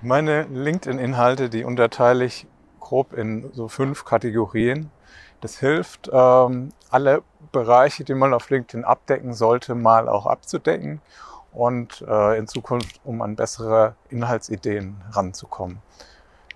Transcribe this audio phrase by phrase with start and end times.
[0.00, 2.46] Meine LinkedIn-Inhalte, die unterteile ich
[2.78, 4.92] grob in so fünf Kategorien.
[5.40, 11.00] Das hilft, ähm, alle Bereiche, die man auf LinkedIn abdecken sollte, mal auch abzudecken
[11.52, 15.82] und äh, in Zukunft, um an bessere Inhaltsideen ranzukommen.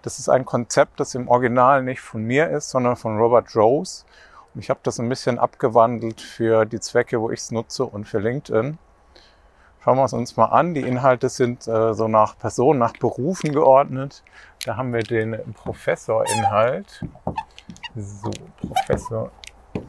[0.03, 4.05] Das ist ein Konzept, das im Original nicht von mir ist, sondern von Robert Rose.
[4.55, 8.05] Und ich habe das ein bisschen abgewandelt für die Zwecke, wo ich es nutze und
[8.05, 8.79] für LinkedIn.
[9.83, 10.75] Schauen wir es uns mal an.
[10.75, 14.23] Die Inhalte sind äh, so nach Personen, nach Berufen geordnet.
[14.65, 17.05] Da haben wir den Professor-Inhalt.
[17.97, 18.31] So,
[18.61, 19.33] Professor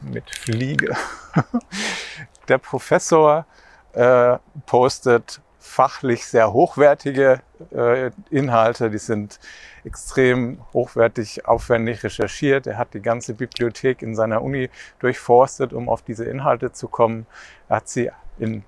[0.02, 0.96] mit Fliege.
[2.48, 3.46] Der Professor
[3.92, 7.40] äh, postet fachlich sehr hochwertige
[7.70, 8.90] äh, Inhalte.
[8.90, 9.38] Die sind
[9.84, 12.66] extrem hochwertig, aufwendig recherchiert.
[12.66, 17.26] Er hat die ganze Bibliothek in seiner Uni durchforstet, um auf diese Inhalte zu kommen.
[17.68, 18.64] Er hat sie in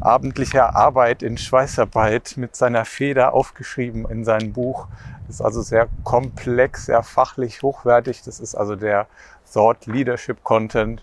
[0.00, 4.86] abendlicher Arbeit, in Schweißarbeit mit seiner Feder aufgeschrieben in sein Buch.
[5.26, 8.22] Das ist also sehr komplex, sehr fachlich hochwertig.
[8.22, 9.06] Das ist also der
[9.52, 11.02] Thought Leadership Content.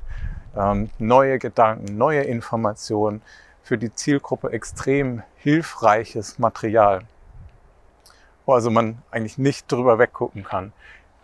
[0.57, 3.21] Ähm, neue Gedanken, neue Informationen,
[3.65, 7.01] für die Zielgruppe extrem hilfreiches Material,
[8.45, 10.71] wo also man eigentlich nicht drüber weggucken kann.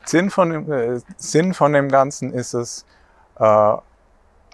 [0.06, 2.84] Sinn von dem, äh, Sinn von dem Ganzen ist es,
[3.38, 3.76] äh,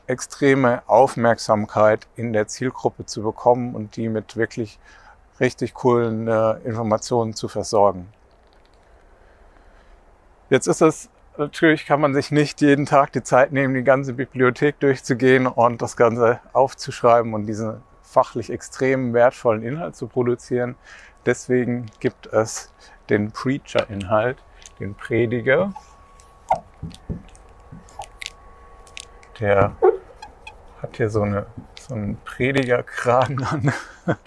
[0.08, 4.80] extreme Aufmerksamkeit in der Zielgruppe zu bekommen und die mit wirklich
[5.40, 8.08] richtig coolen äh, Informationen zu versorgen.
[10.50, 14.14] Jetzt ist es natürlich kann man sich nicht jeden Tag die Zeit nehmen, die ganze
[14.14, 20.76] Bibliothek durchzugehen und das Ganze aufzuschreiben und diesen fachlich extrem wertvollen Inhalt zu produzieren.
[21.26, 22.74] Deswegen gibt es
[23.10, 24.38] den Preacher-Inhalt,
[24.80, 25.74] den Prediger.
[29.40, 29.76] Der
[30.82, 31.46] hat hier so, eine,
[31.80, 33.74] so einen Predigerkragen an.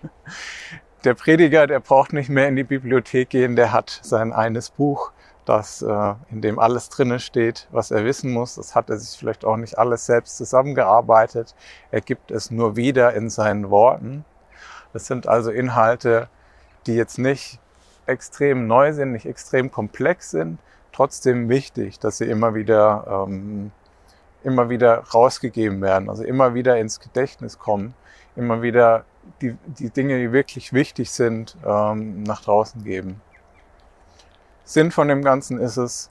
[1.04, 5.12] Der Prediger, der braucht nicht mehr in die Bibliothek gehen, der hat sein eines Buch
[5.46, 8.54] das, äh, in dem alles drinne steht, was er wissen muss.
[8.54, 11.54] Das hat er sich vielleicht auch nicht alles selbst zusammengearbeitet.
[11.90, 14.24] Er gibt es nur wieder in seinen Worten.
[14.92, 16.28] Das sind also Inhalte,
[16.86, 17.58] die jetzt nicht
[18.06, 20.58] extrem neu sind, nicht extrem komplex sind,
[20.92, 23.72] trotzdem wichtig, dass sie immer wieder, ähm,
[24.42, 27.94] immer wieder rausgegeben werden, also immer wieder ins Gedächtnis kommen,
[28.36, 29.04] immer wieder
[29.42, 33.20] die, die Dinge, die wirklich wichtig sind, ähm, nach draußen geben.
[34.64, 36.10] Sinn von dem Ganzen ist es,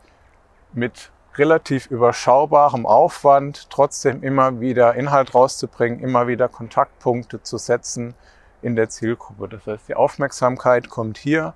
[0.73, 8.13] mit relativ überschaubarem Aufwand trotzdem immer wieder Inhalt rauszubringen, immer wieder Kontaktpunkte zu setzen
[8.61, 9.47] in der Zielgruppe.
[9.47, 11.53] Das heißt, die Aufmerksamkeit kommt hier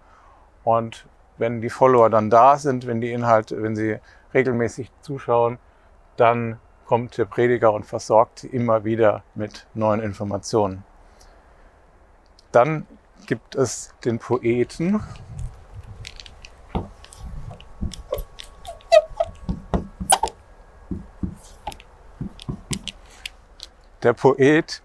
[0.63, 1.05] und
[1.37, 3.99] wenn die Follower dann da sind, wenn die Inhalte, wenn sie
[4.33, 5.59] regelmäßig zuschauen,
[6.17, 10.83] dann kommt der Prediger und versorgt sie immer wieder mit neuen Informationen.
[12.51, 12.85] Dann
[13.25, 15.01] gibt es den Poeten,
[24.03, 24.81] Der Poet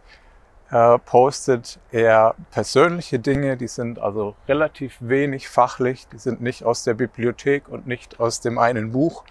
[0.70, 6.84] äh, postet eher persönliche Dinge, die sind also relativ wenig fachlich, die sind nicht aus
[6.84, 9.24] der Bibliothek und nicht aus dem einen Buch,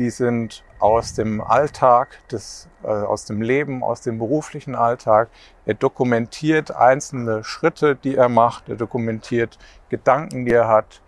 [0.00, 5.28] die sind aus dem Alltag, des, äh, aus dem Leben, aus dem beruflichen Alltag.
[5.66, 9.58] Er dokumentiert einzelne Schritte, die er macht, er dokumentiert
[9.90, 11.02] Gedanken, die er hat,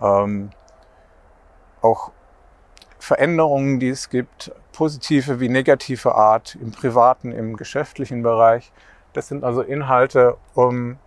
[0.00, 0.50] ähm,
[1.82, 2.12] auch
[3.00, 8.72] Veränderungen, die es gibt, positive wie negative Art, im privaten, im geschäftlichen Bereich.
[9.12, 10.98] Das sind also Inhalte, um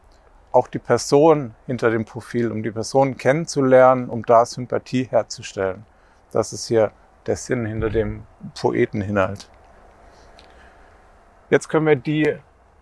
[0.51, 5.85] auch die Person hinter dem Profil, um die Person kennenzulernen, um da Sympathie herzustellen.
[6.31, 6.91] Das ist hier
[7.29, 8.23] der Sinn hinter dem
[8.59, 9.49] Poeteninhalt.
[11.49, 12.35] Jetzt können wir die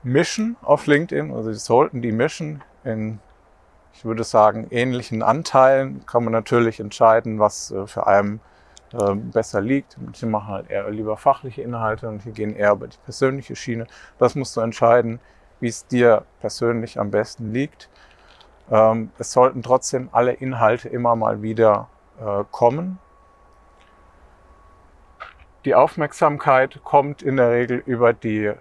[0.03, 3.19] mischen auf LinkedIn, also wir sollten die mischen in,
[3.93, 6.05] ich würde sagen, ähnlichen Anteilen.
[6.05, 8.39] Kann man natürlich entscheiden, was äh, für einen
[8.93, 9.97] äh, besser liegt.
[9.99, 13.85] Manche machen halt eher lieber fachliche Inhalte und hier gehen eher über die persönliche Schiene.
[14.17, 15.19] Das musst du entscheiden,
[15.59, 17.89] wie es dir persönlich am besten liegt.
[18.69, 21.89] Ähm, es sollten trotzdem alle Inhalte immer mal wieder
[22.19, 22.99] äh, kommen.
[25.67, 28.55] Die Aufmerksamkeit kommt in der Regel über die äh,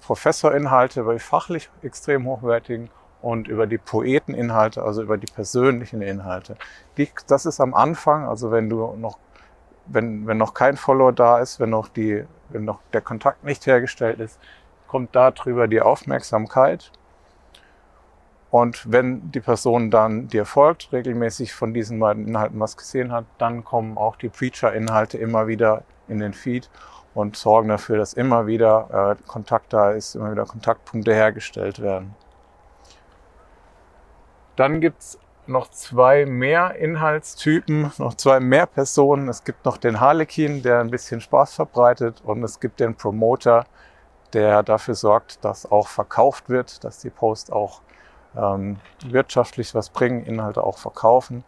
[0.00, 2.88] Professorinhalte, über die fachlich extrem hochwertigen
[3.20, 6.56] und über die Poeteninhalte, also über die persönlichen Inhalte.
[6.96, 9.18] Die, das ist am Anfang, also wenn du noch
[9.84, 13.66] wenn, wenn noch kein Follower da ist, wenn noch, die, wenn noch der Kontakt nicht
[13.66, 14.40] hergestellt ist,
[14.88, 16.92] kommt darüber die Aufmerksamkeit.
[18.50, 23.26] Und wenn die Person dann dir folgt, regelmäßig von diesen beiden Inhalten was gesehen hat,
[23.36, 26.70] dann kommen auch die Preacher-Inhalte immer wieder in den Feed
[27.14, 32.14] und sorgen dafür, dass immer wieder äh, Kontakt da ist, immer wieder Kontaktpunkte hergestellt werden.
[34.56, 39.28] Dann gibt's noch zwei mehr Inhaltstypen, noch zwei mehr Personen.
[39.28, 43.66] Es gibt noch den Harlequin, der ein bisschen Spaß verbreitet und es gibt den Promoter,
[44.32, 47.82] der dafür sorgt, dass auch verkauft wird, dass die Posts auch
[48.36, 51.44] ähm, wirtschaftlich was bringen, Inhalte auch verkaufen.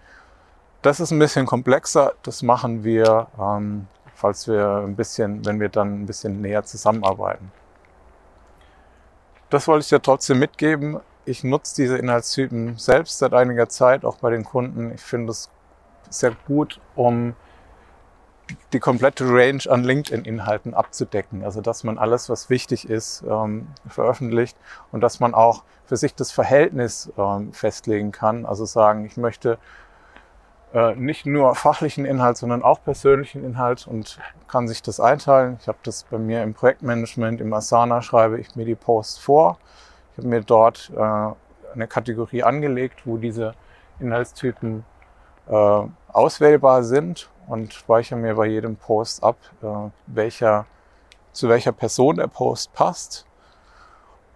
[0.82, 2.12] Das ist ein bisschen komplexer.
[2.22, 7.52] Das machen wir, ähm, falls wir ein bisschen, wenn wir dann ein bisschen näher zusammenarbeiten.
[9.50, 11.00] Das wollte ich dir trotzdem mitgeben.
[11.24, 14.92] Ich nutze diese Inhaltstypen selbst seit einiger Zeit, auch bei den Kunden.
[14.92, 15.50] Ich finde es
[16.10, 17.34] sehr gut, um
[18.72, 21.44] die komplette Range an LinkedIn-Inhalten abzudecken.
[21.44, 24.56] Also dass man alles, was wichtig ist, ähm, veröffentlicht
[24.92, 28.46] und dass man auch für sich das Verhältnis ähm, festlegen kann.
[28.46, 29.58] Also sagen, ich möchte
[30.74, 34.18] äh, nicht nur fachlichen Inhalt, sondern auch persönlichen Inhalt und
[34.48, 35.56] kann sich das einteilen.
[35.60, 39.58] Ich habe das bei mir im Projektmanagement, im Asana schreibe ich mir die Posts vor.
[40.12, 43.54] Ich habe mir dort äh, eine Kategorie angelegt, wo diese
[44.00, 44.84] Inhaltstypen
[45.48, 45.80] äh,
[46.12, 49.66] auswählbar sind und speichere mir bei jedem Post ab, äh,
[50.06, 50.66] welcher,
[51.32, 53.26] zu welcher Person der Post passt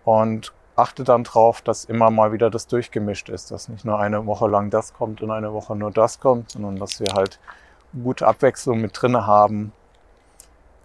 [0.05, 4.27] und achte dann drauf, dass immer mal wieder das durchgemischt ist, dass nicht nur eine
[4.27, 7.41] Woche lang das kommt und eine Woche nur das kommt, sondern dass wir halt
[8.03, 9.73] gute Abwechslung mit drinne haben.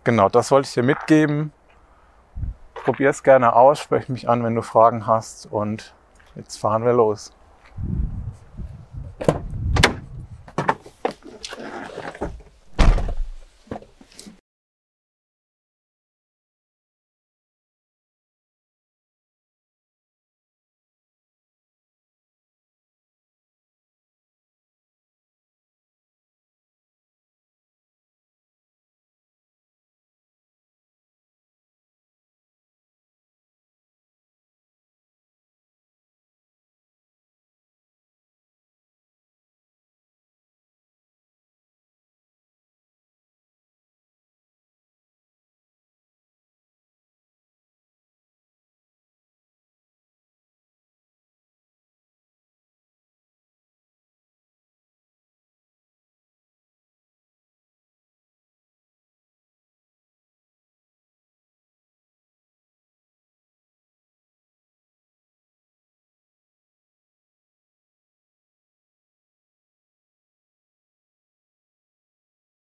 [0.03, 1.53] Genau, das wollte ich dir mitgeben.
[2.73, 5.93] Probier es gerne aus, sprech mich an, wenn du Fragen hast und
[6.35, 7.31] jetzt fahren wir los.